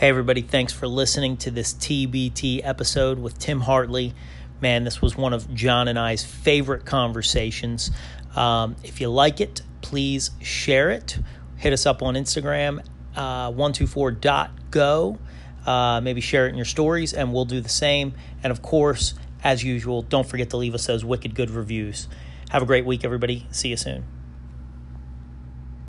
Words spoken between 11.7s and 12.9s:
us up on Instagram,